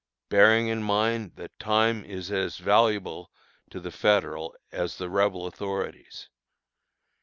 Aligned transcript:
bearing 0.29 0.67
in 0.67 0.81
mind 0.81 1.35
that 1.35 1.59
time 1.59 2.03
is 2.03 2.31
as 2.31 2.57
valuable 2.57 3.29
to 3.69 3.79
the 3.79 3.91
Federal 3.91 4.55
as 4.71 4.97
the 4.97 5.11
Rebel 5.11 5.45
authorities. 5.45 6.27